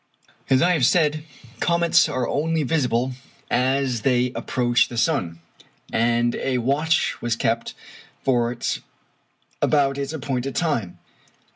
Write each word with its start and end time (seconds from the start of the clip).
As 0.49 0.63
I 0.63 0.73
have 0.73 0.85
said, 0.87 1.25
comets 1.59 2.09
are 2.09 2.27
only 2.27 2.63
visible 2.63 3.11
as 3.51 4.01
they 4.01 4.31
approach 4.31 4.87
the 4.87 4.97
sun, 4.97 5.37
and 5.93 6.33
a 6.37 6.57
watch 6.57 7.21
was 7.21 7.35
kept 7.35 7.75
for 8.23 8.51
it 8.51 8.79
about 9.61 9.99
its 9.99 10.11
appointed 10.11 10.55
time. 10.55 10.97